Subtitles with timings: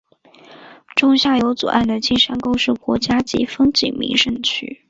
[0.95, 4.79] 中下游左岸的青山沟是国家级风景名胜区。